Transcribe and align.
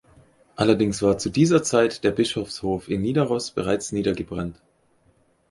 Allerdings 0.55 1.03
war 1.03 1.19
zu 1.19 1.29
dieser 1.29 1.61
Zeit 1.61 2.03
der 2.03 2.09
Bischofshof 2.09 2.89
in 2.89 3.03
Nidaros 3.03 3.51
bereits 3.51 3.91
niedergebrannt. 3.91 4.59